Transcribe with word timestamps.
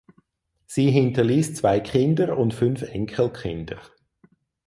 Sie 0.65 0.89
hinterließ 0.89 1.53
zwei 1.57 1.79
Kinder 1.79 2.35
und 2.35 2.55
fünf 2.55 2.81
Enkelkinder. 2.81 3.79